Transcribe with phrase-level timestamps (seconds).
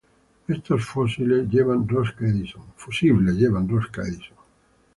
[0.47, 2.63] Estos fusibles llevan rosca Edison.